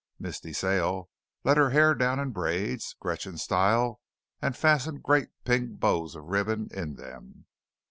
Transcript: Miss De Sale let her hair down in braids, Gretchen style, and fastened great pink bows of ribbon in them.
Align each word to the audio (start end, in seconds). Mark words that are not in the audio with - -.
Miss 0.17 0.39
De 0.39 0.51
Sale 0.51 1.11
let 1.43 1.57
her 1.57 1.69
hair 1.69 1.93
down 1.93 2.19
in 2.19 2.31
braids, 2.31 2.95
Gretchen 2.99 3.37
style, 3.37 4.01
and 4.41 4.57
fastened 4.57 5.03
great 5.03 5.29
pink 5.45 5.79
bows 5.79 6.15
of 6.15 6.23
ribbon 6.25 6.69
in 6.73 6.95
them. 6.95 7.45